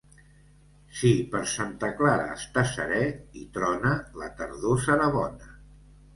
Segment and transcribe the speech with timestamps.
[1.01, 3.03] Si per Santa Clara està seré
[3.43, 3.93] i trona,
[4.25, 5.55] la tardor serà bona.